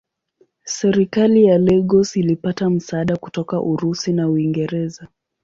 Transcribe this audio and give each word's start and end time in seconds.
Serikali 0.63 1.43
ya 1.45 1.57
Lagos 1.57 2.15
ilipata 2.15 2.69
msaada 2.69 3.17
kutoka 3.17 3.61
Urusi 3.61 4.13
na 4.13 4.29
Uingereza. 4.29 5.07